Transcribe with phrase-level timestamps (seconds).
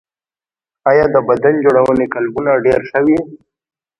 [0.89, 3.17] آیا د بدن جوړونې کلبونه ډیر شوي؟